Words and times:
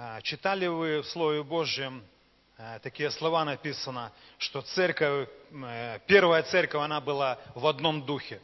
А, 0.00 0.20
читали 0.20 0.68
вы 0.68 1.02
в 1.02 1.08
Слове 1.08 1.42
Божьем 1.42 2.04
а, 2.56 2.78
такие 2.78 3.10
слова 3.10 3.44
написано, 3.44 4.12
что 4.38 4.62
церковь, 4.62 5.28
э, 5.50 5.98
первая 6.06 6.44
церковь, 6.44 6.80
она 6.80 7.00
была 7.00 7.36
в 7.56 7.66
одном 7.66 8.06
духе. 8.06 8.40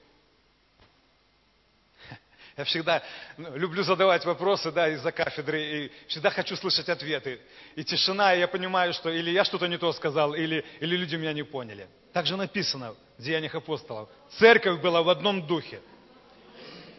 Я 2.56 2.64
всегда 2.64 3.04
ну, 3.37 3.56
люблю 3.56 3.85
задавать 3.85 4.25
вопросы, 4.25 4.72
да, 4.72 4.88
из-за 4.88 5.12
кафедры, 5.12 5.62
и 5.62 5.93
всегда 6.09 6.30
хочу 6.30 6.56
слышать 6.56 6.88
ответы. 6.88 7.40
И 7.76 7.84
тишина, 7.84 8.34
и 8.34 8.40
я 8.40 8.48
понимаю, 8.48 8.92
что 8.92 9.08
или 9.08 9.30
я 9.30 9.44
что-то 9.44 9.68
не 9.68 9.78
то 9.78 9.92
сказал, 9.92 10.34
или, 10.34 10.64
или 10.80 10.96
люди 10.96 11.14
меня 11.14 11.32
не 11.32 11.44
поняли. 11.44 11.86
Так 12.12 12.26
же 12.26 12.36
написано 12.36 12.96
в 13.16 13.22
Деяниях 13.22 13.54
апостолов. 13.54 14.08
Церковь 14.38 14.80
была 14.80 15.02
в 15.02 15.08
одном 15.08 15.46
духе. 15.46 15.80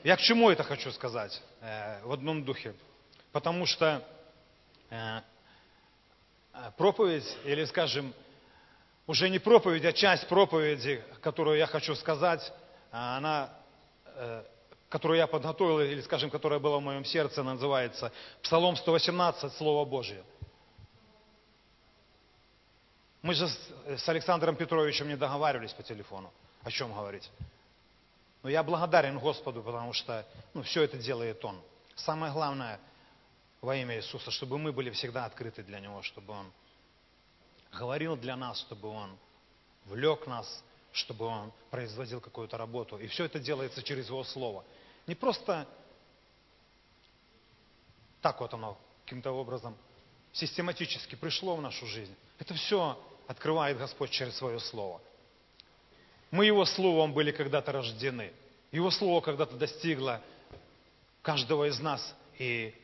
Я 0.05 0.15
к 0.15 0.21
чему 0.21 0.49
это 0.49 0.63
хочу 0.63 0.93
сказать? 0.93 1.41
Э, 1.59 2.01
в 2.03 2.13
одном 2.13 2.45
духе. 2.45 2.73
Потому 3.33 3.65
что 3.65 4.01
проповедь, 6.77 7.37
или, 7.43 7.65
скажем, 7.65 8.13
уже 9.07 9.29
не 9.29 9.39
проповедь, 9.39 9.85
а 9.85 9.93
часть 9.93 10.27
проповеди, 10.27 11.03
которую 11.21 11.57
я 11.57 11.67
хочу 11.67 11.95
сказать, 11.95 12.51
она 12.91 13.49
э, 14.05 14.43
которую 14.89 15.17
я 15.17 15.27
подготовил, 15.27 15.81
или, 15.81 15.99
скажем, 16.01 16.29
которая 16.29 16.59
была 16.59 16.77
в 16.77 16.81
моем 16.81 17.03
сердце, 17.03 17.43
называется 17.43 18.11
Псалом 18.41 18.77
118, 18.77 19.53
Слово 19.53 19.83
Божье. 19.83 20.23
Мы 23.21 23.33
же 23.33 23.47
с 23.87 24.07
Александром 24.07 24.55
Петровичем 24.55 25.07
не 25.07 25.17
договаривались 25.17 25.73
по 25.73 25.83
телефону, 25.83 26.31
о 26.63 26.71
чем 26.71 26.93
говорить. 26.93 27.29
Но 28.43 28.49
я 28.49 28.61
благодарен 28.63 29.17
Господу, 29.17 29.63
потому 29.63 29.91
что 29.93 30.25
ну, 30.53 30.61
все 30.61 30.83
это 30.83 30.97
делает 30.97 31.43
Он. 31.43 31.59
Самое 31.95 32.31
главное 32.31 32.79
во 33.65 33.75
имя 33.75 33.97
Иисуса, 33.97 34.29
чтобы 34.29 34.59
мы 34.59 34.71
были 34.71 34.91
всегда 34.91 35.25
открыты 35.25 35.63
для 35.63 35.79
Него, 35.79 36.03
чтобы 36.03 36.33
Он 36.33 36.51
говорил 37.73 38.15
для 38.15 38.35
нас, 38.35 38.59
чтобы 38.59 38.89
Он 38.89 39.17
влек 39.85 40.27
нас, 40.27 40.63
чтобы 40.93 41.25
Он 41.25 41.51
производил 41.71 42.21
какую-то 42.21 42.57
работу. 42.57 42.97
И 42.99 43.07
все 43.07 43.25
это 43.25 43.39
делается 43.39 43.81
через 43.81 44.07
Его 44.07 44.23
Слово. 44.23 44.63
Не 45.07 45.15
просто 45.15 45.67
так 48.21 48.39
вот 48.39 48.53
оно 48.53 48.77
каким-то 49.03 49.31
образом 49.31 49.75
систематически 50.31 51.15
пришло 51.15 51.55
в 51.55 51.61
нашу 51.61 51.87
жизнь. 51.87 52.15
Это 52.37 52.53
все 52.53 52.99
открывает 53.27 53.77
Господь 53.79 54.11
через 54.11 54.35
свое 54.37 54.59
Слово. 54.59 55.01
Мы 56.29 56.45
Его 56.45 56.65
Словом 56.65 57.13
были 57.13 57.31
когда-то 57.31 57.71
рождены. 57.71 58.31
Его 58.71 58.91
Слово 58.91 59.21
когда-то 59.21 59.55
достигло 59.55 60.21
каждого 61.23 61.67
из 61.67 61.79
нас, 61.79 62.15
и 62.37 62.75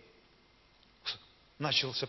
начался 1.61 2.07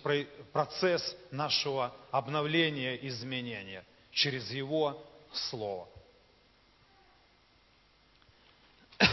процесс 0.53 1.15
нашего 1.31 1.95
обновления, 2.11 2.97
изменения 3.07 3.85
через 4.11 4.51
Его 4.51 5.07
Слово. 5.33 5.89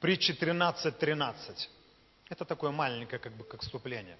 Притчи 0.00 0.32
13.13. 0.32 0.90
13. 0.92 1.70
Это 2.30 2.44
такое 2.44 2.72
маленькое, 2.72 3.20
как 3.20 3.32
бы, 3.32 3.44
как 3.44 3.62
вступление. 3.62 4.18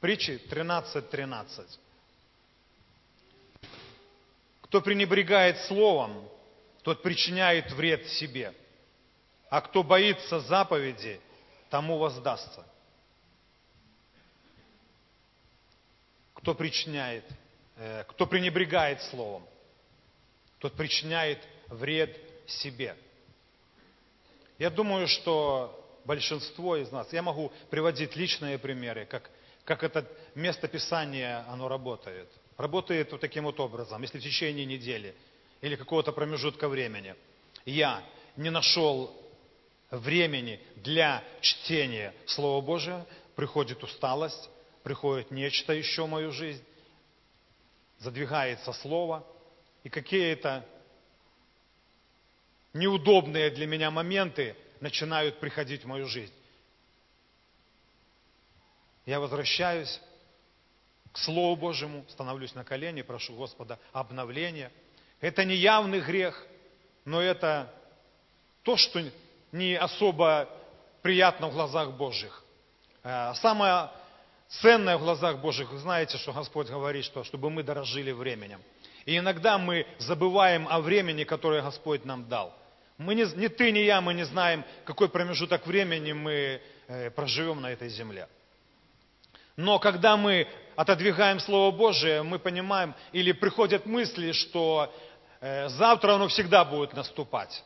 Притчи 0.00 0.40
13.13. 0.48 1.02
13. 1.10 1.80
Кто 4.62 4.80
пренебрегает 4.80 5.58
словом, 5.66 6.28
тот 6.82 7.02
причиняет 7.02 7.72
вред 7.72 8.06
себе. 8.06 8.54
А 9.48 9.60
кто 9.60 9.82
боится 9.82 10.38
заповеди, 10.38 11.20
тому 11.70 11.96
воздастся. 11.96 12.66
Кто 16.34 16.54
причиняет, 16.54 17.24
э, 17.76 18.04
кто 18.08 18.26
пренебрегает 18.26 19.00
словом, 19.04 19.46
тот 20.58 20.74
причиняет 20.74 21.38
вред 21.68 22.18
себе. 22.46 22.96
Я 24.58 24.68
думаю, 24.70 25.06
что 25.06 25.76
большинство 26.04 26.76
из 26.76 26.90
нас, 26.90 27.12
я 27.12 27.22
могу 27.22 27.52
приводить 27.70 28.16
личные 28.16 28.58
примеры, 28.58 29.06
как, 29.06 29.30
как 29.64 29.84
это 29.84 30.06
место 30.34 30.68
Писания, 30.68 31.44
оно 31.48 31.68
работает. 31.68 32.28
Работает 32.56 33.12
вот 33.12 33.20
таким 33.20 33.44
вот 33.44 33.60
образом, 33.60 34.02
если 34.02 34.18
в 34.18 34.22
течение 34.22 34.66
недели 34.66 35.14
или 35.60 35.76
какого-то 35.76 36.12
промежутка 36.12 36.68
времени 36.68 37.14
я 37.64 38.02
не 38.36 38.50
нашел 38.50 39.14
времени 39.90 40.60
для 40.76 41.24
чтения 41.40 42.14
Слова 42.26 42.60
Божия, 42.64 43.06
приходит 43.34 43.82
усталость, 43.82 44.48
приходит 44.82 45.30
нечто 45.30 45.72
еще 45.72 46.04
в 46.04 46.08
мою 46.08 46.32
жизнь, 46.32 46.64
задвигается 47.98 48.72
Слово, 48.72 49.26
и 49.82 49.88
какие-то 49.88 50.64
неудобные 52.72 53.50
для 53.50 53.66
меня 53.66 53.90
моменты 53.90 54.56
начинают 54.80 55.40
приходить 55.40 55.84
в 55.84 55.86
мою 55.86 56.06
жизнь. 56.06 56.32
Я 59.06 59.18
возвращаюсь 59.18 60.00
к 61.12 61.18
Слову 61.18 61.56
Божьему, 61.56 62.04
становлюсь 62.08 62.54
на 62.54 62.64
колени, 62.64 63.02
прошу 63.02 63.34
Господа 63.34 63.78
обновления. 63.92 64.70
Это 65.20 65.44
не 65.44 65.56
явный 65.56 66.00
грех, 66.00 66.46
но 67.04 67.20
это 67.20 67.74
то, 68.62 68.76
что 68.76 69.02
не 69.52 69.76
особо 69.76 70.48
приятно 71.02 71.48
в 71.48 71.52
глазах 71.52 71.92
Божьих. 71.92 72.42
Э, 73.02 73.32
самое 73.34 73.90
ценное 74.48 74.98
в 74.98 75.00
глазах 75.00 75.38
Божьих, 75.38 75.70
вы 75.70 75.78
знаете, 75.78 76.18
что 76.18 76.32
Господь 76.32 76.68
говорит, 76.68 77.04
что 77.04 77.24
чтобы 77.24 77.50
мы 77.50 77.62
дорожили 77.62 78.12
временем. 78.12 78.60
И 79.06 79.16
иногда 79.16 79.58
мы 79.58 79.86
забываем 79.98 80.66
о 80.68 80.80
времени, 80.80 81.24
которое 81.24 81.62
Господь 81.62 82.04
нам 82.04 82.28
дал. 82.28 82.54
Мы 82.98 83.14
не, 83.14 83.24
ни 83.36 83.48
ты, 83.48 83.70
ни 83.70 83.78
я, 83.78 84.00
мы 84.00 84.12
не 84.12 84.24
знаем, 84.24 84.64
какой 84.84 85.08
промежуток 85.08 85.66
времени 85.66 86.12
мы 86.12 86.60
э, 86.86 87.10
проживем 87.10 87.62
на 87.62 87.72
этой 87.72 87.88
земле. 87.88 88.28
Но 89.56 89.78
когда 89.78 90.16
мы 90.16 90.46
отодвигаем 90.76 91.40
Слово 91.40 91.74
Божие, 91.74 92.22
мы 92.22 92.38
понимаем, 92.38 92.94
или 93.12 93.32
приходят 93.32 93.86
мысли, 93.86 94.32
что 94.32 94.92
э, 95.40 95.68
завтра 95.70 96.14
оно 96.14 96.28
всегда 96.28 96.64
будет 96.64 96.92
наступать. 96.92 97.64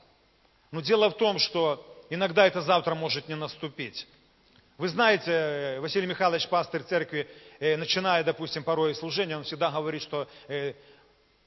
Но 0.74 0.80
дело 0.80 1.08
в 1.08 1.16
том, 1.16 1.38
что 1.38 2.04
иногда 2.10 2.46
это 2.46 2.60
завтра 2.60 2.94
может 2.94 3.28
не 3.28 3.36
наступить. 3.36 4.06
Вы 4.76 4.88
знаете, 4.88 5.30
э, 5.30 5.80
Василий 5.80 6.06
Михайлович, 6.06 6.48
пастырь 6.48 6.82
церкви, 6.82 7.28
начиная, 7.60 8.24
допустим, 8.24 8.64
порой 8.64 8.94
служение, 8.94 9.36
он 9.36 9.44
всегда 9.44 9.70
говорит, 9.70 10.02
что 10.02 10.28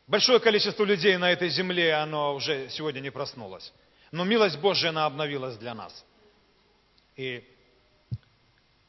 Большое 0.07 0.39
количество 0.39 0.85
людей 0.85 1.17
на 1.17 1.33
этой 1.33 1.49
земле, 1.49 1.93
оно 1.95 2.33
уже 2.35 2.69
сегодня 2.69 3.01
не 3.01 3.09
проснулось. 3.09 3.73
Но 4.13 4.23
милость 4.23 4.57
Божья, 4.57 4.89
она 4.89 5.05
обновилась 5.05 5.57
для 5.57 5.73
нас. 5.73 6.05
И 7.17 7.43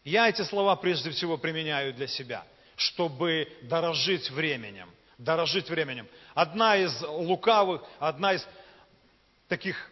я 0.05 0.29
эти 0.29 0.43
слова 0.43 0.77
прежде 0.77 1.11
всего 1.11 1.37
применяю 1.37 1.93
для 1.93 2.07
себя, 2.07 2.47
чтобы 2.77 3.49
дорожить 3.63 4.31
временем. 4.31 4.89
Дорожить 5.19 5.69
временем. 5.69 6.07
Одна 6.35 6.77
из 6.77 7.03
лукавых, 7.03 7.83
одна 7.99 8.35
из 8.35 8.47
таких 9.49 9.91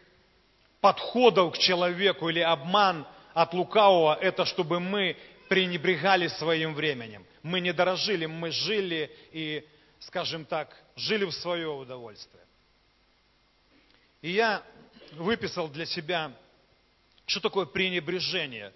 подходов 0.87 1.55
к 1.55 1.59
человеку 1.59 2.29
или 2.29 2.39
обман 2.39 3.05
от 3.35 3.53
лукавого, 3.55 4.15
это 4.15 4.45
чтобы 4.45 4.79
мы 4.79 5.17
пренебрегали 5.49 6.29
своим 6.29 6.75
временем. 6.75 7.27
Мы 7.43 7.59
не 7.59 7.73
дорожили, 7.73 8.27
мы 8.27 8.53
жили 8.53 9.11
и 9.33 9.67
скажем 9.99 10.45
так, 10.45 10.69
жили 10.95 11.25
в 11.25 11.33
свое 11.33 11.67
удовольствие. 11.67 12.45
И 14.23 14.31
я 14.31 14.63
выписал 15.15 15.67
для 15.67 15.87
себя, 15.87 16.31
что 17.27 17.41
такое 17.41 17.67
пренебрежение, 17.67 18.73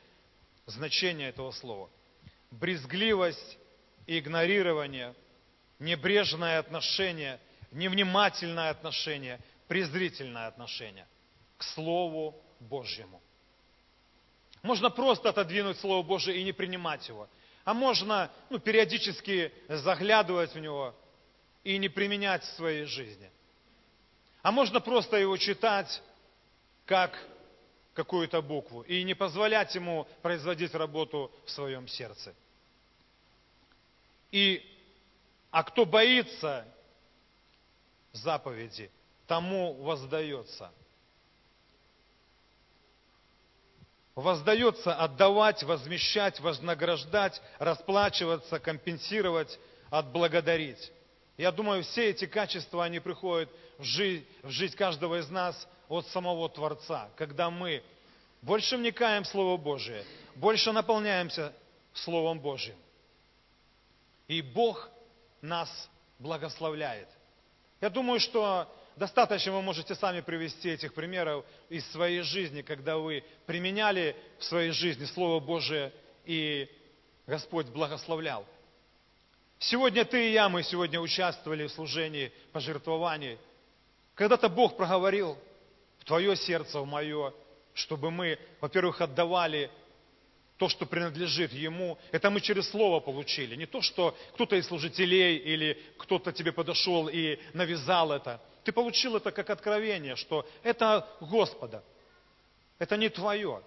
значение 0.66 1.28
этого 1.28 1.52
слова. 1.52 1.88
Брезгливость, 2.50 3.56
игнорирование, 4.08 5.14
небрежное 5.78 6.58
отношение, 6.58 7.38
невнимательное 7.70 8.70
отношение, 8.70 9.38
презрительное 9.68 10.48
отношение 10.48 11.06
к 11.60 11.62
Слову 11.62 12.42
Божьему. 12.58 13.20
Можно 14.62 14.88
просто 14.88 15.28
отодвинуть 15.28 15.78
Слово 15.78 16.02
Божие 16.02 16.40
и 16.40 16.42
не 16.42 16.52
принимать 16.52 17.06
его. 17.06 17.28
А 17.64 17.74
можно 17.74 18.30
ну, 18.48 18.58
периодически 18.58 19.52
заглядывать 19.68 20.54
в 20.54 20.58
него, 20.58 20.94
и 21.62 21.76
не 21.76 21.90
применять 21.90 22.42
в 22.44 22.56
своей 22.56 22.86
жизни. 22.86 23.30
А 24.40 24.50
можно 24.50 24.80
просто 24.80 25.18
его 25.18 25.36
читать 25.36 26.02
как 26.86 27.12
какую-то 27.92 28.40
букву 28.40 28.80
и 28.80 29.02
не 29.02 29.12
позволять 29.12 29.74
ему 29.74 30.08
производить 30.22 30.74
работу 30.74 31.30
в 31.44 31.50
своем 31.50 31.86
сердце. 31.86 32.34
И, 34.30 34.64
а 35.50 35.62
кто 35.62 35.84
боится 35.84 36.66
заповеди, 38.12 38.90
тому 39.26 39.74
воздается. 39.74 40.72
Воздается 44.14 44.94
отдавать, 44.94 45.62
возмещать, 45.62 46.40
вознаграждать, 46.40 47.40
расплачиваться, 47.58 48.58
компенсировать, 48.58 49.58
отблагодарить. 49.90 50.92
Я 51.36 51.52
думаю, 51.52 51.82
все 51.82 52.10
эти 52.10 52.26
качества, 52.26 52.84
они 52.84 53.00
приходят 53.00 53.48
в 53.78 53.84
жизнь, 53.84 54.26
в 54.42 54.50
жизнь 54.50 54.76
каждого 54.76 55.20
из 55.20 55.30
нас 55.30 55.66
от 55.88 56.06
самого 56.08 56.48
Творца, 56.48 57.08
когда 57.16 57.50
мы 57.50 57.82
больше 58.42 58.76
вникаем 58.76 59.24
в 59.24 59.28
Слово 59.28 59.56
Божие, 59.56 60.04
больше 60.34 60.72
наполняемся 60.72 61.52
Словом 61.92 62.40
Божьим. 62.40 62.76
И 64.28 64.42
Бог 64.42 64.88
нас 65.40 65.68
благословляет. 66.18 67.08
Я 67.80 67.90
думаю, 67.90 68.20
что 68.20 68.70
достаточно 68.96 69.52
вы 69.52 69.62
можете 69.62 69.94
сами 69.94 70.20
привести 70.20 70.70
этих 70.70 70.94
примеров 70.94 71.44
из 71.68 71.86
своей 71.92 72.22
жизни, 72.22 72.62
когда 72.62 72.98
вы 72.98 73.24
применяли 73.46 74.16
в 74.38 74.44
своей 74.44 74.70
жизни 74.70 75.04
Слово 75.04 75.40
Божие, 75.40 75.92
и 76.24 76.68
Господь 77.26 77.66
благословлял. 77.66 78.46
Сегодня 79.58 80.04
ты 80.04 80.28
и 80.28 80.32
я, 80.32 80.48
мы 80.48 80.62
сегодня 80.62 81.00
участвовали 81.00 81.66
в 81.66 81.72
служении 81.72 82.32
пожертвований. 82.52 83.38
Когда-то 84.14 84.48
Бог 84.48 84.76
проговорил 84.76 85.36
в 85.98 86.04
твое 86.04 86.34
сердце, 86.36 86.80
в 86.80 86.86
мое, 86.86 87.32
чтобы 87.74 88.10
мы, 88.10 88.38
во-первых, 88.60 89.00
отдавали 89.00 89.70
то, 90.56 90.68
что 90.68 90.84
принадлежит 90.84 91.52
Ему, 91.52 91.96
это 92.12 92.28
мы 92.28 92.40
через 92.42 92.68
Слово 92.70 93.00
получили. 93.00 93.56
Не 93.56 93.64
то, 93.66 93.80
что 93.80 94.14
кто-то 94.34 94.56
из 94.56 94.66
служителей 94.66 95.36
или 95.38 95.82
кто-то 95.96 96.32
тебе 96.32 96.52
подошел 96.52 97.08
и 97.08 97.38
навязал 97.54 98.12
это. 98.12 98.40
Ты 98.64 98.72
получил 98.72 99.16
это 99.16 99.30
как 99.30 99.50
откровение, 99.50 100.16
что 100.16 100.46
это 100.62 101.08
Господа. 101.20 101.82
Это 102.78 102.96
не 102.96 103.08
твое. 103.08 103.62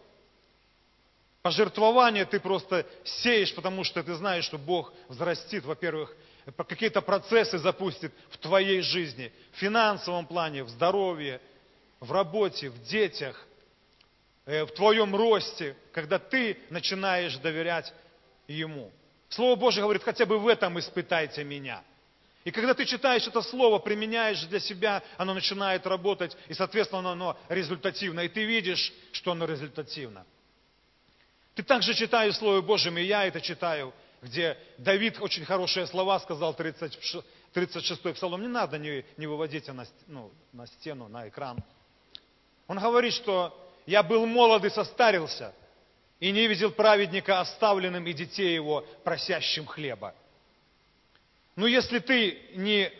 Пожертвование 1.42 2.26
ты 2.26 2.40
просто 2.40 2.86
сеешь, 3.04 3.54
потому 3.54 3.84
что 3.84 4.04
ты 4.04 4.14
знаешь, 4.14 4.46
что 4.46 4.58
Бог 4.58 4.94
взрастит, 5.10 5.66
во-первых, 5.66 6.16
какие-то 6.56 7.02
процессы 7.02 7.58
запустит 7.58 8.14
в 8.30 8.38
твоей 8.38 8.82
жизни, 8.82 9.32
в 9.52 9.58
финансовом 9.58 10.26
плане, 10.26 10.64
в 10.64 10.70
здоровье, 10.70 11.42
в 12.00 12.12
работе, 12.12 12.70
в 12.70 12.82
детях, 12.84 13.48
Э, 14.46 14.66
в 14.66 14.72
твоем 14.72 15.16
росте, 15.16 15.76
когда 15.94 16.20
ты 16.20 16.58
начинаешь 16.70 17.38
доверять 17.38 17.94
Ему. 18.48 18.92
Слово 19.30 19.56
Божье 19.56 19.82
говорит, 19.82 20.04
хотя 20.04 20.26
бы 20.26 20.38
в 20.38 20.48
этом 20.48 20.78
испытайте 20.80 21.44
меня. 21.46 21.82
И 22.44 22.52
когда 22.52 22.74
ты 22.74 22.86
читаешь 22.86 23.26
это 23.26 23.42
слово, 23.42 23.80
применяешь 23.80 24.44
для 24.46 24.60
себя, 24.60 25.02
оно 25.18 25.34
начинает 25.34 25.88
работать, 25.88 26.36
и, 26.50 26.54
соответственно, 26.54 27.12
оно 27.12 27.38
результативно. 27.48 28.22
И 28.22 28.28
ты 28.28 28.44
видишь, 28.44 28.94
что 29.14 29.32
оно 29.32 29.46
результативно. 29.46 30.26
Ты 31.56 31.64
также 31.64 31.94
читаешь 31.94 32.36
Слово 32.36 32.62
Божье, 32.62 32.92
и 32.92 33.06
я 33.06 33.26
это 33.26 33.40
читаю, 33.40 33.94
где 34.22 34.58
Давид 34.78 35.22
очень 35.22 35.46
хорошие 35.46 35.86
слова 35.88 36.20
сказал, 36.20 36.54
36, 36.54 37.24
36 37.54 38.14
псалом. 38.16 38.42
Не 38.42 38.48
надо 38.48 38.78
не, 38.78 39.06
не 39.18 39.28
выводить 39.28 39.68
на, 39.68 39.86
ну, 40.08 40.32
на 40.52 40.68
стену, 40.68 41.08
на 41.08 41.30
экран. 41.30 41.64
Он 42.68 42.80
говорит, 42.80 43.14
что 43.14 43.58
я 43.86 44.02
был 44.02 44.26
молод 44.26 44.66
и 44.66 44.70
состарился, 44.70 45.54
и 46.20 46.32
не 46.32 46.48
видел 46.48 46.72
праведника 46.72 47.40
оставленным 47.40 48.06
и 48.08 48.14
детей 48.14 48.56
его 48.56 48.86
просящим 49.04 49.66
хлеба. 49.66 50.16
Но 51.56 51.68
если 51.68 52.00
ты 52.00 52.38
не 52.56 52.92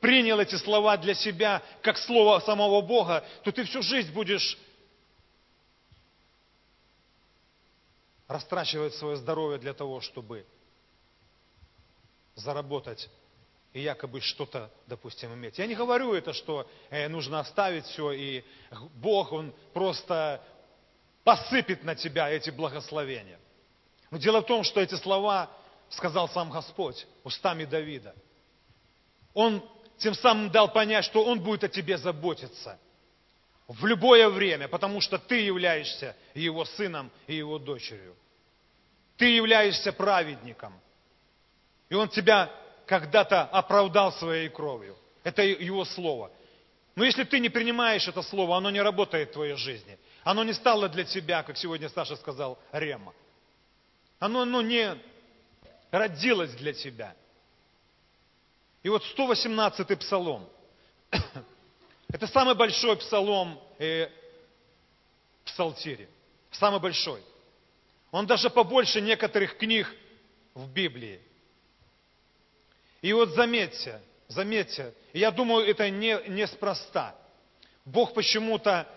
принял 0.00 0.38
эти 0.40 0.56
слова 0.56 0.96
для 0.96 1.14
себя, 1.14 1.62
как 1.82 1.98
слово 1.98 2.40
самого 2.40 2.80
Бога, 2.80 3.24
то 3.44 3.52
ты 3.52 3.64
всю 3.64 3.82
жизнь 3.82 4.12
будешь 4.12 4.58
растрачивать 8.28 8.94
свое 8.94 9.16
здоровье 9.16 9.58
для 9.58 9.72
того, 9.72 10.00
чтобы 10.00 10.44
заработать 12.34 13.08
и 13.72 13.80
якобы 13.80 14.20
что-то, 14.20 14.70
допустим, 14.86 15.34
иметь. 15.34 15.58
Я 15.58 15.66
не 15.66 15.74
говорю 15.74 16.14
это, 16.14 16.32
что 16.32 16.68
э, 16.90 17.08
нужно 17.08 17.40
оставить 17.40 17.84
все, 17.86 18.10
и 18.12 18.44
Бог, 18.94 19.32
Он 19.32 19.52
просто 19.74 20.42
посыпет 21.24 21.84
на 21.84 21.94
тебя 21.94 22.30
эти 22.30 22.50
благословения. 22.50 23.38
Но 24.10 24.18
дело 24.18 24.40
в 24.40 24.46
том, 24.46 24.64
что 24.64 24.80
эти 24.80 24.94
слова 24.94 25.50
сказал 25.90 26.28
сам 26.28 26.50
Господь 26.50 27.06
устами 27.24 27.64
Давида. 27.64 28.14
Он 29.34 29.62
тем 29.98 30.14
самым 30.14 30.50
дал 30.50 30.72
понять, 30.72 31.04
что 31.04 31.24
Он 31.24 31.40
будет 31.40 31.64
о 31.64 31.68
тебе 31.68 31.98
заботиться 31.98 32.78
в 33.68 33.84
любое 33.86 34.28
время, 34.28 34.68
потому 34.68 35.00
что 35.00 35.18
ты 35.18 35.40
являешься 35.40 36.16
Его 36.34 36.64
сыном 36.64 37.10
и 37.26 37.34
Его 37.34 37.58
дочерью. 37.58 38.14
Ты 39.16 39.26
являешься 39.26 39.92
праведником. 39.92 40.78
И 41.88 41.94
Он 41.94 42.08
тебя 42.08 42.50
когда-то 42.86 43.42
оправдал 43.42 44.12
своей 44.12 44.48
кровью. 44.48 44.96
Это 45.24 45.42
его 45.42 45.84
слово. 45.84 46.30
Но 46.94 47.04
если 47.04 47.24
ты 47.24 47.40
не 47.40 47.48
принимаешь 47.48 48.06
это 48.06 48.22
слово, 48.22 48.56
оно 48.56 48.70
не 48.70 48.80
работает 48.80 49.30
в 49.30 49.32
твоей 49.32 49.56
жизни. 49.56 49.98
Оно 50.22 50.44
не 50.44 50.52
стало 50.52 50.88
для 50.88 51.04
тебя, 51.04 51.42
как 51.42 51.56
сегодня 51.56 51.88
Саша 51.88 52.16
сказал, 52.16 52.58
рема. 52.72 53.12
Оно, 54.18 54.42
оно 54.42 54.62
не 54.62 54.96
родилось 55.90 56.52
для 56.52 56.72
тебя. 56.72 57.14
И 58.82 58.88
вот 58.88 59.02
118-й 59.16 59.96
псалом. 59.96 60.48
Это 62.08 62.26
самый 62.26 62.54
большой 62.54 62.96
псалом 62.96 63.60
э, 63.78 64.06
в 65.42 65.46
Псалтире. 65.46 66.08
Самый 66.52 66.80
большой. 66.80 67.22
Он 68.10 68.26
даже 68.26 68.48
побольше 68.48 69.00
некоторых 69.00 69.58
книг 69.58 69.92
в 70.54 70.68
Библии. 70.70 71.20
И 73.02 73.12
вот 73.12 73.30
заметьте, 73.30 74.00
заметьте, 74.28 74.94
я 75.12 75.30
думаю, 75.30 75.66
это 75.66 75.90
не, 75.90 76.18
неспроста. 76.28 77.14
Бог 77.84 78.14
почему-то 78.14 78.88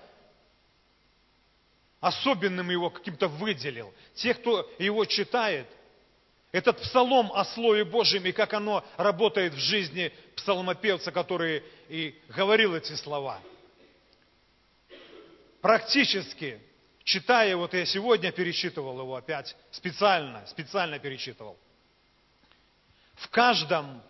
особенным 1.99 2.69
его 2.69 2.89
каким-то 2.89 3.27
выделил. 3.27 3.93
Те, 4.15 4.33
кто 4.33 4.69
его 4.79 5.05
читает, 5.05 5.67
этот 6.51 6.81
псалом 6.81 7.31
о 7.33 7.45
Слове 7.45 7.85
Божьем 7.85 8.25
и 8.25 8.31
как 8.31 8.53
оно 8.53 8.83
работает 8.97 9.53
в 9.53 9.59
жизни 9.59 10.11
псалмопевца, 10.35 11.11
который 11.11 11.63
и 11.89 12.19
говорил 12.29 12.75
эти 12.75 12.93
слова. 12.93 13.39
Практически, 15.61 16.59
читая, 17.03 17.55
вот 17.55 17.73
я 17.73 17.85
сегодня 17.85 18.31
перечитывал 18.31 18.99
его 18.99 19.15
опять, 19.15 19.55
специально, 19.71 20.45
специально 20.47 20.97
перечитывал– 20.99 21.57
в 23.19 23.29
каждом 23.29 24.01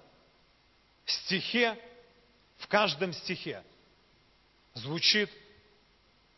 стихе, 1.05 1.77
в 2.57 2.67
каждом 2.67 3.11
стихе 3.13 3.63
звучит 4.75 5.31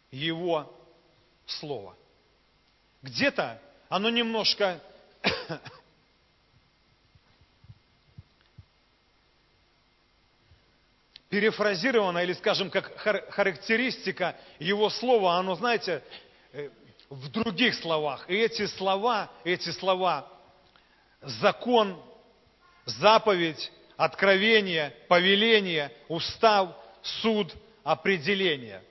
его 0.10 0.74
слово. 1.46 1.98
Где-то 3.02 3.62
оно 3.90 4.10
немножко 4.10 4.82
перефразировано, 11.32 12.20
или, 12.20 12.34
скажем, 12.34 12.70
как 12.70 12.92
характеристика 13.32 14.36
его 14.60 14.90
слова, 14.90 15.38
оно, 15.38 15.56
знаете, 15.56 16.04
э, 16.52 16.70
в 17.10 17.30
других 17.30 17.74
словах. 17.76 18.26
И 18.28 18.36
эти 18.36 18.66
слова, 18.68 19.32
эти 19.46 19.70
слова, 19.70 20.28
закон 21.22 21.98
заповедь, 22.86 23.72
откровение, 23.96 24.94
повеление, 25.08 25.94
устав, 26.10 26.76
суд, 27.02 27.54
определение. 27.86 28.84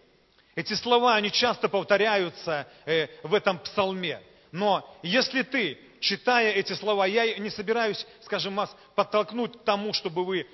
Эти 0.54 0.72
слова, 0.72 1.16
они 1.16 1.30
часто 1.30 1.68
повторяются 1.68 2.66
э, 2.86 3.08
в 3.22 3.34
этом 3.34 3.58
псалме. 3.58 4.18
Но 4.50 4.98
если 5.02 5.42
ты, 5.42 5.78
читая 6.00 6.52
эти 6.52 6.72
слова, 6.72 7.06
я 7.06 7.36
не 7.38 7.50
собираюсь, 7.50 8.06
скажем, 8.22 8.56
вас 8.56 8.74
подтолкнуть 8.94 9.60
к 9.60 9.64
тому, 9.64 9.92
чтобы 9.92 10.24
вы 10.24 10.46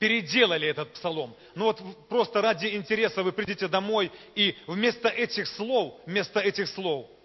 переделали 0.00 0.66
этот 0.66 0.92
псалом. 0.94 1.36
Но 1.54 1.66
вот 1.66 2.08
просто 2.08 2.42
ради 2.42 2.74
интереса 2.74 3.22
вы 3.22 3.30
придите 3.30 3.68
домой 3.68 4.10
и 4.34 4.56
вместо 4.66 5.08
этих 5.08 5.46
слов, 5.46 5.94
вместо 6.06 6.40
этих 6.40 6.68
слов– 6.68 7.06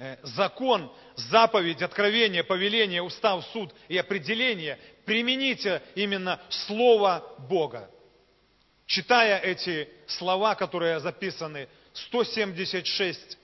Э, 0.00 0.16
закон, 0.22 0.92
заповедь, 1.16 1.82
откровение, 1.82 2.44
повеление, 2.44 3.02
устав, 3.02 3.44
суд 3.46 3.74
и 3.88 3.98
определение, 3.98 4.78
примените 5.04 5.82
именно 5.96 6.40
Слово 6.50 7.34
Бога. 7.48 7.90
Читая 8.86 9.40
эти 9.40 9.88
слова, 10.06 10.54
которые 10.54 11.00
записаны, 11.00 11.68
176 11.92 13.36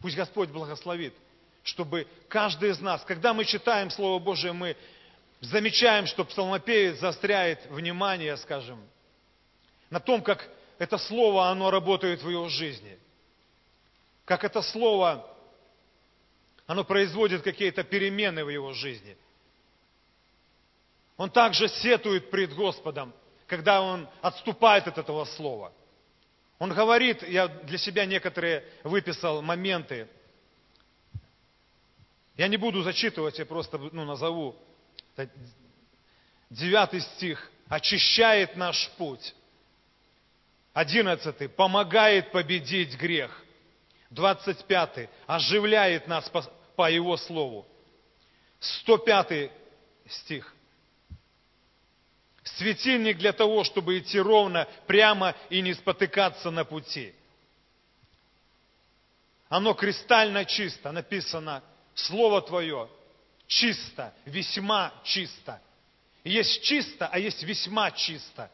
Пусть 0.00 0.16
Господь 0.16 0.48
благословит, 0.48 1.14
чтобы 1.62 2.06
каждый 2.28 2.70
из 2.70 2.80
нас, 2.80 3.02
когда 3.04 3.32
мы 3.34 3.44
читаем 3.44 3.90
Слово 3.90 4.18
Божие, 4.18 4.52
мы 4.52 4.76
замечаем, 5.40 6.06
что 6.06 6.24
псалмопевец 6.24 6.98
заостряет 6.98 7.66
внимание, 7.70 8.36
скажем, 8.36 8.80
на 9.90 10.00
том, 10.00 10.22
как 10.22 10.48
это 10.78 10.98
слово, 10.98 11.48
оно 11.48 11.70
работает 11.70 12.22
в 12.22 12.30
его 12.30 12.48
жизни. 12.48 12.98
Как 14.24 14.42
это 14.44 14.62
слово, 14.62 15.28
оно 16.66 16.84
производит 16.84 17.42
какие-то 17.42 17.84
перемены 17.84 18.44
в 18.44 18.48
его 18.48 18.72
жизни. 18.72 19.16
Он 21.16 21.30
также 21.30 21.68
сетует 21.68 22.30
пред 22.30 22.54
Господом, 22.54 23.12
когда 23.46 23.82
он 23.82 24.08
отступает 24.22 24.88
от 24.88 24.98
этого 24.98 25.24
слова. 25.24 25.72
Он 26.58 26.72
говорит, 26.72 27.22
я 27.28 27.48
для 27.48 27.78
себя 27.78 28.06
некоторые 28.06 28.64
выписал 28.84 29.42
моменты. 29.42 30.08
Я 32.36 32.48
не 32.48 32.56
буду 32.56 32.82
зачитывать, 32.82 33.38
я 33.38 33.46
просто 33.46 33.78
ну, 33.78 34.04
назову. 34.04 34.56
Девятый 36.50 37.00
стих. 37.00 37.50
Очищает 37.68 38.56
наш 38.56 38.88
путь. 38.96 39.34
Одиннадцатый. 40.72 41.48
Помогает 41.48 42.32
победить 42.32 42.96
грех. 42.96 43.44
Двадцать 44.10 44.64
пятый. 44.64 45.08
Оживляет 45.26 46.06
нас 46.06 46.28
по, 46.30 46.42
по 46.76 46.90
Его 46.90 47.16
Слову. 47.16 47.66
Сто 48.60 48.96
пятый 48.98 49.50
стих. 50.06 50.54
Светильник 52.44 53.18
для 53.18 53.32
того, 53.32 53.64
чтобы 53.64 53.98
идти 53.98 54.18
ровно, 54.18 54.66
прямо 54.86 55.34
и 55.48 55.60
не 55.60 55.74
спотыкаться 55.74 56.50
на 56.50 56.64
пути. 56.64 57.14
Оно 59.48 59.74
кристально 59.74 60.44
чисто, 60.44 60.92
написано, 60.92 61.62
Слово 61.94 62.42
Твое 62.42 62.88
чисто, 63.46 64.14
весьма 64.24 64.92
чисто. 65.04 65.60
Есть 66.24 66.62
чисто, 66.62 67.08
а 67.08 67.18
есть 67.18 67.42
весьма 67.42 67.90
чисто. 67.90 68.50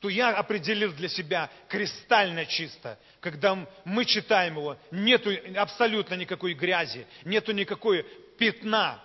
То 0.00 0.08
я 0.08 0.30
определил 0.30 0.92
для 0.92 1.08
себя 1.08 1.50
кристально 1.68 2.46
чисто. 2.46 2.98
Когда 3.20 3.66
мы 3.84 4.04
читаем 4.06 4.56
его, 4.56 4.78
нету 4.90 5.30
абсолютно 5.56 6.14
никакой 6.14 6.54
грязи, 6.54 7.06
нету 7.24 7.52
никакой 7.52 8.02
пятна, 8.38 9.02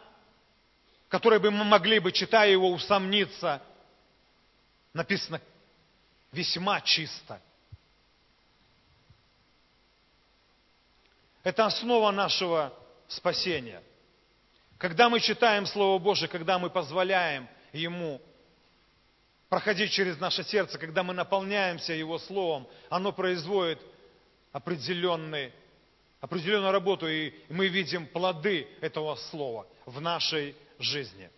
которое 1.10 1.40
бы 1.40 1.52
мы 1.52 1.66
могли 1.66 2.00
бы, 2.00 2.12
читая 2.12 2.50
его, 2.50 2.72
усомниться– 2.72 3.62
написано 4.96 5.42
весьма 6.32 6.82
чисто. 6.82 7.40
Это 11.44 11.66
основа 11.66 12.12
нашего 12.12 12.74
спасения. 13.08 13.82
Когда 14.78 15.10
мы 15.10 15.20
читаем 15.20 15.66
Слово 15.66 16.00
Божие, 16.00 16.28
когда 16.28 16.60
мы 16.60 16.70
позволяем 16.70 17.48
Ему 17.72 18.22
проходить 19.50 19.92
через 19.92 20.20
наше 20.20 20.44
сердце, 20.44 20.78
когда 20.78 21.04
мы 21.04 21.14
наполняемся 21.14 21.94
Его 21.94 22.20
Словом, 22.20 22.68
оно 22.90 23.12
производит 23.12 23.80
определенный, 24.52 25.52
определенную 26.20 26.72
работу, 26.72 27.08
и 27.08 27.34
мы 27.50 27.68
видим 27.68 28.08
плоды 28.08 28.68
этого 28.82 29.16
Слова 29.16 29.68
в 29.86 30.02
нашей 30.02 30.56
жизни. 30.80 31.30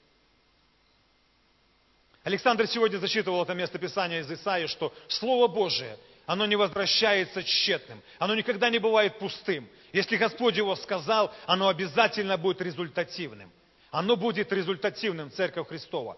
Александр 2.24 2.68
сегодня 2.68 2.98
зачитывал 2.98 3.44
это 3.44 3.54
место 3.54 3.80
Писания 3.80 4.20
из 4.20 4.32
Исаии, 4.32 4.68
что 4.68 4.94
Слово 5.08 5.48
Божие, 5.48 5.98
оно 6.28 6.46
не 6.46 6.58
возвращается 6.58 7.42
тщетным, 7.42 8.04
оно 8.20 8.36
никогда 8.36 8.70
не 8.70 8.80
бывает 8.80 9.18
пустым. 9.18 9.68
Если 9.94 10.18
Господь 10.18 10.58
его 10.58 10.76
сказал, 10.76 11.34
оно 11.48 11.70
обязательно 11.70 12.38
будет 12.38 12.62
результативным. 12.62 13.50
Оно 13.92 14.18
будет 14.18 14.52
результативным, 14.52 15.32
Церковь 15.32 15.70
Христова. 15.70 16.18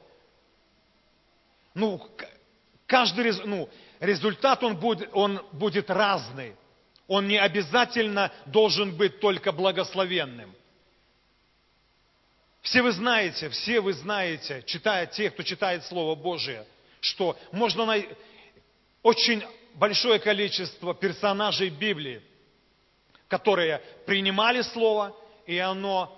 Ну, 1.75 2.03
каждый 2.87 3.31
ну, 3.45 3.69
результат, 3.99 4.63
он 4.63 4.77
будет, 4.77 5.09
он 5.13 5.45
будет 5.51 5.91
разный. 5.91 6.55
Он 7.07 7.27
не 7.27 7.37
обязательно 7.37 8.31
должен 8.47 8.97
быть 8.97 9.19
только 9.19 9.51
благословенным. 9.51 10.55
Все 12.63 12.81
вы 12.81 12.91
знаете, 12.93 13.49
все 13.49 13.79
вы 13.79 13.93
знаете, 13.93 14.63
читая 14.65 15.05
те, 15.05 15.29
кто 15.29 15.43
читает 15.43 15.85
Слово 15.85 16.15
Божие, 16.15 16.65
что 16.99 17.37
можно 17.51 17.85
найти 17.85 18.09
очень 19.03 19.43
большое 19.75 20.19
количество 20.19 20.93
персонажей 20.93 21.69
Библии, 21.69 22.21
которые 23.27 23.81
принимали 24.05 24.61
Слово, 24.61 25.15
и 25.45 25.57
оно 25.57 26.15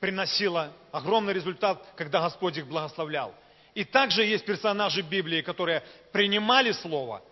приносило 0.00 0.72
огромный 0.92 1.32
результат, 1.32 1.84
когда 1.96 2.20
Господь 2.20 2.56
их 2.56 2.66
благословлял. 2.66 3.34
И 3.74 3.84
также 3.84 4.24
есть 4.24 4.44
персонажи 4.44 5.02
Библии, 5.02 5.42
которые 5.42 5.82
принимали 6.12 6.72
Слово, 6.72 7.22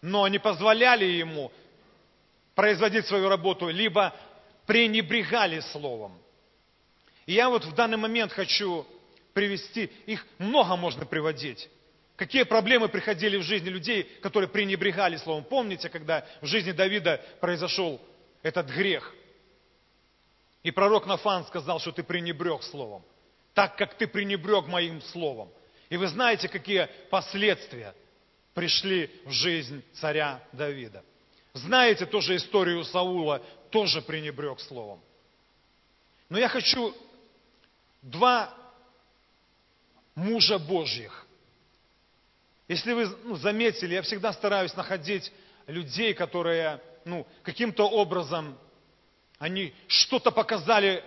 но 0.00 0.26
не 0.28 0.38
позволяли 0.38 1.04
Ему 1.04 1.52
производить 2.54 3.06
свою 3.06 3.28
работу, 3.28 3.68
либо 3.68 4.14
пренебрегали 4.66 5.60
Словом. 5.60 6.18
И 7.26 7.34
я 7.34 7.48
вот 7.48 7.64
в 7.64 7.74
данный 7.74 7.96
момент 7.96 8.32
хочу 8.32 8.86
привести, 9.32 9.90
их 10.06 10.26
много 10.38 10.76
можно 10.76 11.04
приводить. 11.04 11.68
Какие 12.20 12.42
проблемы 12.42 12.90
приходили 12.90 13.38
в 13.38 13.42
жизни 13.42 13.70
людей, 13.70 14.02
которые 14.20 14.50
пренебрегали 14.50 15.16
словом. 15.16 15.42
Помните, 15.42 15.88
когда 15.88 16.26
в 16.42 16.46
жизни 16.46 16.70
Давида 16.70 17.18
произошел 17.40 17.98
этот 18.42 18.68
грех? 18.68 19.10
И 20.62 20.70
пророк 20.70 21.06
Нафан 21.06 21.46
сказал, 21.46 21.80
что 21.80 21.92
ты 21.92 22.02
пренебрег 22.02 22.62
словом, 22.62 23.02
так 23.54 23.74
как 23.78 23.94
ты 23.94 24.06
пренебрег 24.06 24.66
моим 24.66 25.00
словом. 25.00 25.48
И 25.88 25.96
вы 25.96 26.08
знаете, 26.08 26.50
какие 26.50 26.90
последствия 27.08 27.94
пришли 28.52 29.10
в 29.24 29.30
жизнь 29.30 29.82
царя 29.94 30.42
Давида. 30.52 31.02
Знаете 31.54 32.04
тоже 32.04 32.36
историю 32.36 32.84
Саула, 32.84 33.40
тоже 33.70 34.02
пренебрег 34.02 34.60
словом. 34.60 35.00
Но 36.28 36.38
я 36.38 36.50
хочу 36.50 36.94
два 38.02 38.54
мужа 40.14 40.58
Божьих. 40.58 41.26
Если 42.70 42.92
вы 42.92 43.08
ну, 43.24 43.34
заметили, 43.34 43.94
я 43.94 44.02
всегда 44.02 44.32
стараюсь 44.32 44.76
находить 44.76 45.32
людей, 45.66 46.14
которые 46.14 46.80
ну, 47.04 47.26
каким-то 47.42 47.88
образом, 47.88 48.56
они 49.40 49.74
что-то 49.88 50.30
показали 50.30 51.02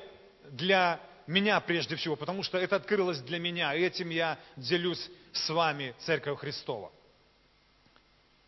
для 0.49 0.99
меня 1.25 1.61
прежде 1.61 1.95
всего, 1.95 2.17
потому 2.17 2.43
что 2.43 2.57
это 2.57 2.75
открылось 2.75 3.19
для 3.19 3.39
меня, 3.39 3.73
и 3.73 3.81
этим 3.81 4.09
я 4.09 4.37
делюсь 4.57 5.09
с 5.31 5.49
вами, 5.49 5.95
Церковь 5.99 6.39
Христова. 6.39 6.91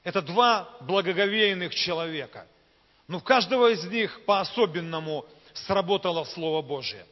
Это 0.04 0.22
два 0.22 0.76
благоговейных 0.82 1.74
человека. 1.74 2.46
Но 3.08 3.20
в 3.20 3.24
каждого 3.24 3.72
из 3.72 3.86
них 3.86 4.26
по-особенному 4.26 5.26
сработало 5.54 6.26
Слово 6.26 6.62
Божие 6.62 7.06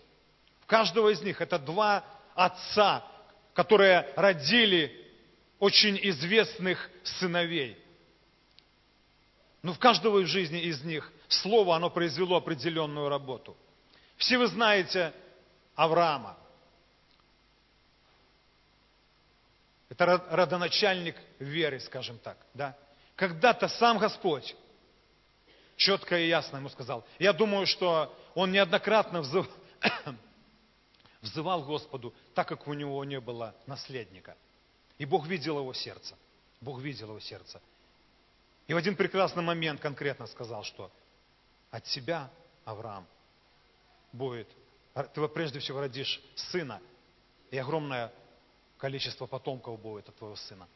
каждого 0.73 1.09
из 1.09 1.21
них 1.21 1.39
это 1.39 1.59
два 1.59 2.03
отца, 2.33 3.03
которые 3.53 4.09
родили 4.15 5.02
очень 5.59 5.99
известных 6.01 6.89
сыновей. 7.03 7.77
Но 9.61 9.73
в 9.73 9.79
каждого 9.79 10.19
из 10.19 10.27
жизни 10.27 10.61
из 10.61 10.83
них 10.83 11.11
слово, 11.27 11.75
оно 11.75 11.89
произвело 11.89 12.35
определенную 12.35 13.09
работу. 13.09 13.55
Все 14.17 14.37
вы 14.37 14.47
знаете 14.47 15.13
Авраама. 15.75 16.37
Это 19.89 20.25
родоначальник 20.29 21.15
веры, 21.39 21.79
скажем 21.79 22.17
так. 22.17 22.37
Да? 22.53 22.75
Когда-то 23.15 23.67
сам 23.67 23.99
Господь 23.99 24.55
четко 25.75 26.17
и 26.17 26.27
ясно 26.27 26.57
ему 26.57 26.69
сказал. 26.69 27.05
Я 27.19 27.33
думаю, 27.33 27.65
что 27.65 28.13
он 28.33 28.51
неоднократно 28.51 29.21
взывал 29.21 29.47
взывал 31.21 31.63
Господу, 31.63 32.13
так 32.33 32.47
как 32.47 32.67
у 32.67 32.73
него 32.73 33.03
не 33.05 33.19
было 33.19 33.55
наследника. 33.65 34.35
И 35.03 35.05
Бог 35.05 35.27
видел 35.27 35.59
его 35.59 35.73
сердце. 35.73 36.15
Бог 36.61 36.79
видел 36.79 37.09
его 37.09 37.19
сердце. 37.19 37.59
И 38.67 38.73
в 38.73 38.77
один 38.77 38.95
прекрасный 38.95 39.43
момент 39.43 39.81
конкретно 39.81 40.27
сказал, 40.27 40.63
что 40.63 40.89
от 41.71 41.83
тебя, 41.83 42.31
Авраам, 42.63 43.05
будет, 44.13 44.47
ты 45.13 45.27
прежде 45.27 45.59
всего 45.59 45.81
родишь 45.81 46.21
сына, 46.35 46.81
и 47.51 47.57
огромное 47.57 48.13
количество 48.77 49.25
потомков 49.25 49.77
будет 49.81 50.07
от 50.07 50.15
твоего 50.15 50.37
сына. 50.37 50.69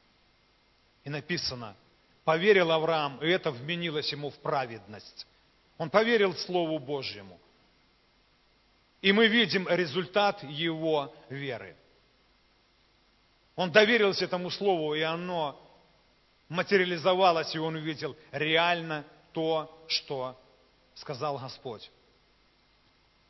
И 1.06 1.10
написано, 1.10 1.78
поверил 2.26 2.70
Авраам, 2.74 3.24
и 3.24 3.30
это 3.30 3.50
вменилось 3.50 4.12
ему 4.12 4.30
в 4.30 4.36
праведность. 4.40 5.26
Он 5.78 5.90
поверил 5.90 6.36
Слову 6.36 6.80
Божьему. 6.80 7.40
И 9.02 9.14
мы 9.14 9.28
видим 9.30 9.70
результат 9.70 10.44
его 10.44 11.16
веры. 11.30 11.78
Он 13.58 13.72
доверился 13.72 14.26
этому 14.26 14.52
слову, 14.52 14.94
и 14.94 15.02
оно 15.02 15.60
материализовалось, 16.48 17.54
и 17.56 17.60
он 17.60 17.76
увидел 17.76 18.16
реально 18.32 19.04
то, 19.34 19.84
что 19.88 20.40
сказал 20.94 21.40
Господь. 21.40 21.90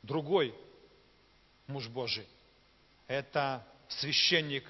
Другой 0.04 0.54
муж 1.66 1.88
Божий– 1.88 2.28
это 3.08 3.66
священник 3.88 4.70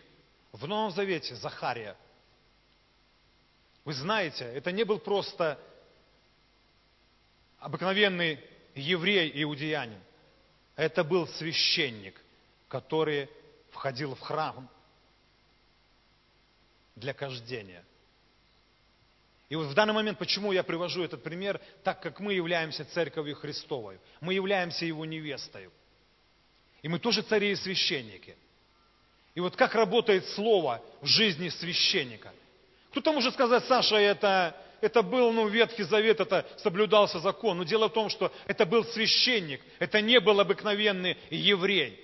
в 0.51 0.67
Новом 0.67 0.91
Завете 0.91 1.33
Захария. 1.35 1.97
Вы 3.83 3.93
знаете, 3.93 4.45
это 4.45 4.71
не 4.71 4.83
был 4.83 4.99
просто 4.99 5.59
обыкновенный 7.57 8.39
еврей 8.75 9.31
иудеянин. 9.41 10.01
Это 10.75 11.03
был 11.03 11.27
священник, 11.27 12.21
который 12.67 13.27
входил 13.71 14.13
в 14.13 14.19
храм 14.19 14.69
для 16.97 17.13
кождения. 17.13 17.83
И 19.49 19.55
вот 19.55 19.67
в 19.67 19.73
данный 19.73 19.93
момент, 19.93 20.17
почему 20.19 20.51
я 20.51 20.61
привожу 20.61 21.03
этот 21.03 21.23
пример, 21.23 21.61
так 21.83 22.01
как 22.01 22.19
мы 22.19 22.33
являемся 22.33 22.83
церковью 22.83 23.35
Христовой, 23.35 23.99
мы 24.19 24.33
являемся 24.33 24.85
Его 24.85 25.05
невестой. 25.05 25.69
И 26.81 26.89
мы 26.89 26.99
тоже 26.99 27.21
цари 27.21 27.51
и 27.51 27.55
священники. 27.55 28.35
И 29.35 29.39
вот 29.39 29.55
как 29.55 29.73
работает 29.75 30.25
слово 30.29 30.81
в 31.01 31.05
жизни 31.05 31.49
священника. 31.49 32.33
Кто-то 32.91 33.13
может 33.13 33.33
сказать, 33.35 33.63
Саша, 33.65 33.95
это, 33.97 34.55
это 34.81 35.01
был 35.01 35.31
ну, 35.31 35.47
Ветхий 35.47 35.83
Завет, 35.83 36.19
это 36.19 36.45
соблюдался 36.57 37.19
закон. 37.19 37.57
Но 37.57 37.63
дело 37.63 37.87
в 37.87 37.93
том, 37.93 38.09
что 38.09 38.31
это 38.47 38.65
был 38.65 38.83
священник, 38.85 39.61
это 39.79 40.01
не 40.01 40.19
был 40.19 40.39
обыкновенный 40.39 41.17
еврей. 41.29 42.03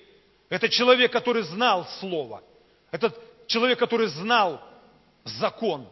Это 0.49 0.69
человек, 0.69 1.11
который 1.11 1.43
знал 1.43 1.87
слово. 1.99 2.43
Это 2.91 3.13
человек, 3.47 3.79
который 3.79 4.07
знал 4.07 4.61
закон. 5.23 5.87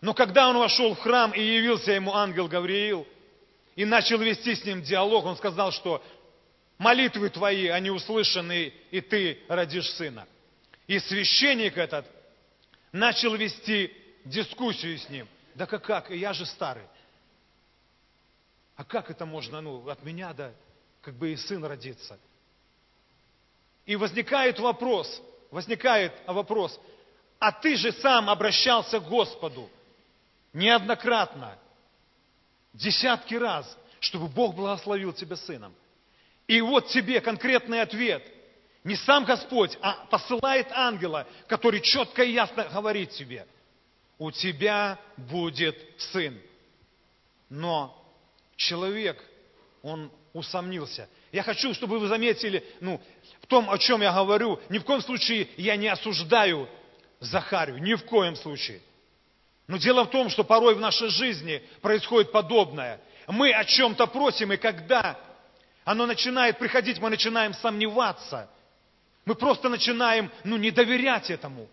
Но 0.00 0.14
когда 0.14 0.48
он 0.48 0.58
вошел 0.58 0.94
в 0.94 1.00
храм 1.00 1.32
и 1.32 1.40
явился 1.40 1.92
ему 1.92 2.14
ангел 2.14 2.48
Гавриил, 2.48 3.06
и 3.74 3.84
начал 3.84 4.18
вести 4.18 4.56
с 4.56 4.64
ним 4.64 4.82
диалог, 4.82 5.24
он 5.24 5.36
сказал, 5.36 5.70
что 5.70 6.02
молитвы 6.78 7.30
твои, 7.30 7.68
они 7.68 7.90
услышаны, 7.90 8.72
и 8.90 9.00
ты 9.00 9.40
родишь 9.48 9.88
сына. 9.92 10.26
И 10.88 10.98
священник 10.98 11.76
этот 11.76 12.04
начал 12.90 13.36
вести 13.36 13.92
дискуссию 14.24 14.98
с 14.98 15.08
ним. 15.08 15.28
Да 15.54 15.66
как, 15.66 15.84
как, 15.84 16.10
я 16.10 16.32
же 16.32 16.44
старый. 16.46 16.82
А 18.74 18.84
как 18.84 19.10
это 19.10 19.26
можно, 19.26 19.60
ну, 19.60 19.88
от 19.88 20.02
меня, 20.02 20.32
да, 20.32 20.52
как 21.00 21.14
бы 21.14 21.32
и 21.32 21.36
сын 21.36 21.64
родиться? 21.64 22.18
И 23.86 23.96
возникает 23.96 24.58
вопрос, 24.58 25.22
возникает 25.50 26.12
вопрос, 26.26 26.78
а 27.38 27.52
ты 27.52 27.76
же 27.76 27.92
сам 27.92 28.28
обращался 28.28 29.00
к 29.00 29.08
Господу 29.08 29.70
неоднократно, 30.52 31.56
десятки 32.72 33.34
раз, 33.34 33.76
чтобы 34.00 34.28
Бог 34.28 34.54
благословил 34.54 35.12
тебя 35.12 35.36
сыном. 35.36 35.74
И 36.46 36.60
вот 36.60 36.88
тебе 36.88 37.20
конкретный 37.20 37.82
ответ. 37.82 38.24
Не 38.84 38.96
сам 38.96 39.24
Господь, 39.24 39.76
а 39.82 40.06
посылает 40.06 40.68
ангела, 40.70 41.26
который 41.46 41.80
четко 41.80 42.22
и 42.22 42.32
ясно 42.32 42.68
говорит 42.72 43.10
тебе, 43.10 43.46
у 44.18 44.30
тебя 44.30 44.98
будет 45.16 45.76
сын. 45.98 46.40
Но 47.50 47.94
человек, 48.56 49.22
он 49.82 50.10
усомнился. 50.32 51.08
Я 51.32 51.42
хочу, 51.42 51.74
чтобы 51.74 51.98
вы 51.98 52.08
заметили, 52.08 52.64
ну, 52.80 53.00
в 53.42 53.46
том, 53.46 53.68
о 53.68 53.78
чем 53.78 54.00
я 54.00 54.12
говорю, 54.12 54.60
ни 54.70 54.78
в 54.78 54.84
коем 54.84 55.02
случае 55.02 55.48
я 55.56 55.76
не 55.76 55.88
осуждаю 55.88 56.68
Захарию, 57.20 57.78
ни 57.78 57.94
в 57.94 58.04
коем 58.04 58.36
случае. 58.36 58.80
Но 59.66 59.76
дело 59.76 60.04
в 60.04 60.10
том, 60.10 60.30
что 60.30 60.44
порой 60.44 60.74
в 60.74 60.80
нашей 60.80 61.08
жизни 61.08 61.62
происходит 61.82 62.32
подобное. 62.32 63.00
Мы 63.26 63.52
о 63.52 63.64
чем-то 63.64 64.06
просим, 64.06 64.52
и 64.52 64.56
когда 64.56 65.18
оно 65.84 66.06
начинает 66.06 66.58
приходить, 66.58 66.98
мы 66.98 67.10
начинаем 67.10 67.52
сомневаться. 67.54 68.48
Мы 69.24 69.34
просто 69.34 69.68
начинаем, 69.68 70.30
ну, 70.44 70.56
не 70.56 70.70
доверять 70.70 71.30
этому. 71.30 71.68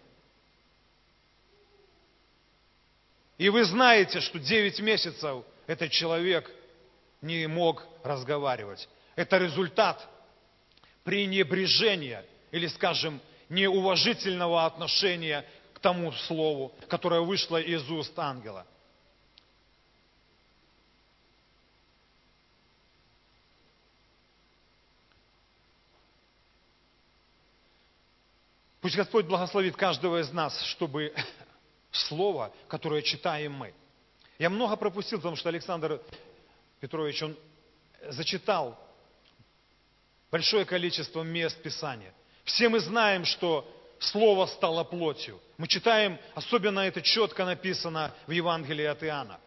И 3.37 3.49
вы 3.49 3.63
знаете, 3.65 4.19
что 4.21 4.39
9 4.39 4.79
месяцев 4.79 5.45
этот 5.67 5.91
человек 5.91 6.49
не 7.21 7.47
мог 7.47 7.85
разговаривать. 8.03 8.87
Это 9.15 9.37
результат 9.37 10.05
пренебрежения 11.03 12.25
или, 12.51 12.67
скажем, 12.67 13.21
неуважительного 13.49 14.65
отношения 14.65 15.45
к 15.73 15.79
тому 15.79 16.11
слову, 16.11 16.73
которое 16.87 17.21
вышло 17.21 17.59
из 17.61 17.89
уст 17.89 18.17
ангела. 18.17 18.65
Пусть 28.81 28.95
Господь 28.95 29.25
благословит 29.25 29.75
каждого 29.75 30.21
из 30.21 30.31
нас, 30.31 30.61
чтобы 30.65 31.11
слово, 31.91 32.53
которое 32.67 33.01
читаем 33.01 33.53
мы. 33.53 33.73
Я 34.37 34.51
много 34.51 34.75
пропустил, 34.75 35.17
потому 35.17 35.35
что 35.35 35.49
Александр 35.49 35.99
Петрович, 36.79 37.23
он 37.23 37.35
зачитал 38.09 38.77
большое 40.29 40.65
количество 40.65 41.23
мест 41.23 41.59
Писания. 41.63 42.13
Все 42.45 42.69
мы 42.69 42.79
знаем, 42.79 43.25
что 43.25 43.69
Слово 43.99 44.45
стало 44.45 44.83
плотью. 44.83 45.39
Мы 45.57 45.67
читаем, 45.67 46.19
особенно 46.35 46.81
это 46.81 47.01
четко 47.01 47.45
написано 47.45 48.13
в 48.27 48.31
Евангелии 48.31 48.85
от 48.85 49.03
Иоанна. 49.03 49.39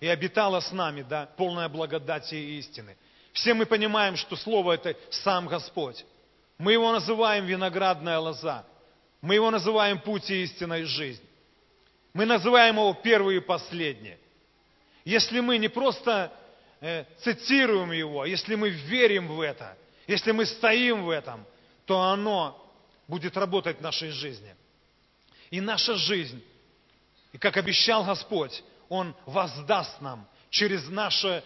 И 0.00 0.08
обитала 0.08 0.60
с 0.60 0.72
нами, 0.72 1.02
да, 1.02 1.28
полная 1.36 1.68
благодати 1.68 2.34
и 2.34 2.58
истины. 2.58 2.96
Все 3.32 3.54
мы 3.54 3.66
понимаем, 3.66 4.16
что 4.16 4.34
Слово 4.34 4.72
это 4.72 4.96
сам 5.10 5.46
Господь. 5.46 6.04
Мы 6.58 6.72
его 6.72 6.90
называем 6.90 7.46
виноградная 7.46 8.18
лоза. 8.18 8.64
Мы 9.20 9.34
его 9.34 9.50
называем 9.50 10.00
путь 10.00 10.30
и 10.30 10.42
истина 10.42 10.80
и 10.80 10.84
жизнь. 10.84 11.22
Мы 12.14 12.26
называем 12.26 12.76
его 12.76 12.94
первый 12.94 13.36
и 13.36 13.40
последний. 13.40 14.16
Если 15.04 15.40
мы 15.40 15.58
не 15.58 15.68
просто 15.68 16.32
э, 16.80 17.04
цитируем 17.20 17.92
его, 17.92 18.24
если 18.24 18.54
мы 18.54 18.70
верим 18.70 19.28
в 19.28 19.40
это, 19.40 19.76
если 20.06 20.32
мы 20.32 20.46
стоим 20.46 21.04
в 21.04 21.10
этом, 21.10 21.44
то 21.86 22.00
оно 22.00 22.58
будет 23.08 23.36
работать 23.36 23.78
в 23.78 23.82
нашей 23.82 24.10
жизни. 24.10 24.54
И 25.50 25.60
наша 25.60 25.96
жизнь, 25.96 26.42
и 27.32 27.38
как 27.38 27.56
обещал 27.56 28.04
Господь, 28.04 28.62
Он 28.88 29.14
воздаст 29.26 30.00
нам 30.00 30.26
через 30.50 30.88
наше 30.88 31.44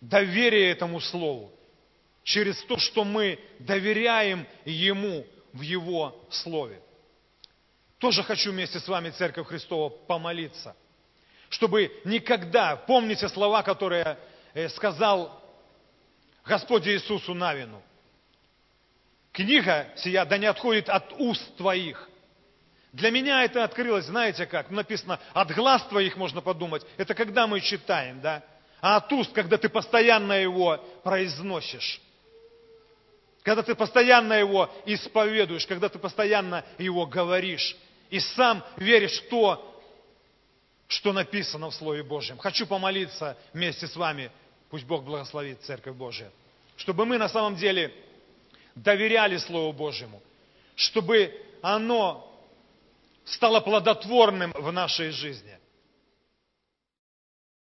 доверие 0.00 0.70
этому 0.70 1.00
Слову, 1.00 1.52
через 2.22 2.62
то, 2.64 2.78
что 2.78 3.04
мы 3.04 3.38
доверяем 3.58 4.46
Ему 4.64 5.26
в 5.52 5.62
Его 5.62 6.26
Слове. 6.30 6.80
Тоже 7.98 8.22
хочу 8.22 8.50
вместе 8.50 8.80
с 8.80 8.88
вами, 8.88 9.10
Церковь 9.10 9.46
Христова, 9.46 9.88
помолиться, 9.88 10.74
чтобы 11.48 11.92
никогда, 12.04 12.76
помните 12.76 13.28
слова, 13.28 13.62
которые 13.62 14.18
э, 14.54 14.68
сказал 14.70 15.41
Господь 16.44 16.86
Иисусу 16.86 17.34
Навину, 17.34 17.82
книга 19.32 19.88
сия 19.96 20.24
да 20.24 20.38
не 20.38 20.46
отходит 20.46 20.88
от 20.88 21.12
уст 21.18 21.56
твоих. 21.56 22.08
Для 22.92 23.10
меня 23.10 23.44
это 23.44 23.64
открылось, 23.64 24.06
знаете 24.06 24.46
как, 24.46 24.70
написано, 24.70 25.18
от 25.32 25.50
глаз 25.52 25.82
твоих 25.88 26.16
можно 26.16 26.40
подумать, 26.42 26.84
это 26.98 27.14
когда 27.14 27.46
мы 27.46 27.60
читаем, 27.60 28.20
да, 28.20 28.42
а 28.80 28.96
от 28.96 29.10
уст, 29.12 29.32
когда 29.32 29.56
ты 29.56 29.68
постоянно 29.68 30.32
его 30.32 30.76
произносишь. 31.04 32.00
Когда 33.42 33.62
ты 33.62 33.74
постоянно 33.74 34.34
его 34.34 34.70
исповедуешь, 34.84 35.66
когда 35.66 35.88
ты 35.88 35.98
постоянно 35.98 36.64
его 36.78 37.06
говоришь 37.06 37.76
и 38.10 38.20
сам 38.20 38.62
веришь 38.76 39.20
в 39.22 39.28
то, 39.28 39.68
что 40.86 41.12
написано 41.12 41.70
в 41.70 41.74
Слове 41.74 42.02
Божьем. 42.02 42.38
Хочу 42.38 42.66
помолиться 42.66 43.36
вместе 43.52 43.86
с 43.86 43.96
вами, 43.96 44.30
пусть 44.72 44.86
Бог 44.86 45.04
благословит 45.04 45.60
Церковь 45.64 45.94
Божия, 45.94 46.32
чтобы 46.76 47.04
мы 47.04 47.18
на 47.18 47.28
самом 47.28 47.56
деле 47.56 47.92
доверяли 48.74 49.36
Слову 49.36 49.74
Божьему, 49.74 50.22
чтобы 50.74 51.38
оно 51.60 52.26
стало 53.26 53.60
плодотворным 53.60 54.50
в 54.52 54.72
нашей 54.72 55.10
жизни– 55.10 55.58